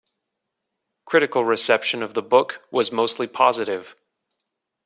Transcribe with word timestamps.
Critical 1.05 1.45
reception 1.45 2.01
of 2.01 2.15
the 2.15 2.23
book 2.23 2.63
was 2.71 2.91
mostly 2.91 3.27
positive. 3.27 3.95